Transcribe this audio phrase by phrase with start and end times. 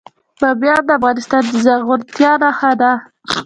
[0.39, 2.91] بامیان د افغانستان د زرغونتیا نښه ده.